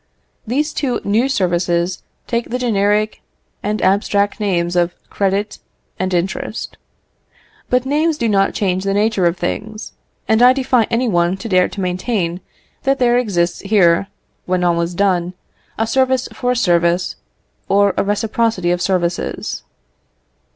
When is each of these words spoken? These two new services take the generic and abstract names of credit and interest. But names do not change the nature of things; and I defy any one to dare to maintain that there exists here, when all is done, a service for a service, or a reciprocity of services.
These 0.47 0.73
two 0.73 0.99
new 1.03 1.29
services 1.29 2.01
take 2.25 2.49
the 2.49 2.57
generic 2.57 3.21
and 3.61 3.79
abstract 3.83 4.39
names 4.39 4.75
of 4.75 4.95
credit 5.11 5.59
and 5.99 6.11
interest. 6.11 6.75
But 7.69 7.85
names 7.85 8.17
do 8.17 8.27
not 8.27 8.55
change 8.55 8.83
the 8.83 8.95
nature 8.95 9.27
of 9.27 9.37
things; 9.37 9.91
and 10.27 10.41
I 10.41 10.53
defy 10.53 10.85
any 10.89 11.07
one 11.07 11.37
to 11.37 11.47
dare 11.47 11.69
to 11.69 11.81
maintain 11.81 12.41
that 12.81 12.97
there 12.97 13.15
exists 13.19 13.59
here, 13.59 14.07
when 14.47 14.63
all 14.63 14.81
is 14.81 14.95
done, 14.95 15.35
a 15.77 15.85
service 15.85 16.27
for 16.33 16.53
a 16.53 16.55
service, 16.55 17.15
or 17.69 17.93
a 17.95 18.03
reciprocity 18.03 18.71
of 18.71 18.81
services. 18.81 19.61